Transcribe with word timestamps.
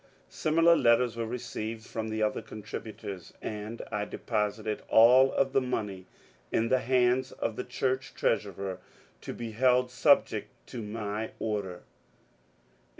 Similiar 0.29 0.75
letters 0.75 1.15
were 1.15 1.27
received 1.27 1.85
from 1.85 2.07
the 2.09 2.23
other 2.23 2.41
contributors, 2.41 3.33
and 3.39 3.83
I 3.91 4.05
deposited 4.05 4.81
all 4.89 5.31
of 5.31 5.53
the 5.53 5.61
money 5.61 6.07
in 6.51 6.69
the 6.69 6.79
hands 6.79 7.31
of 7.33 7.55
the 7.55 7.63
church 7.63 8.15
treasurer, 8.15 8.79
to 9.21 9.31
be 9.31 9.51
held 9.51 9.91
subject 9.91 10.47
to 10.69 10.81
my 10.81 11.33
order. 11.37 11.83